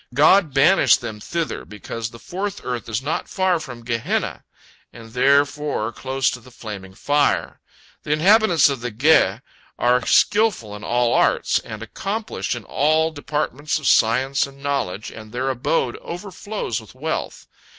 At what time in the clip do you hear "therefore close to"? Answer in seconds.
5.13-6.39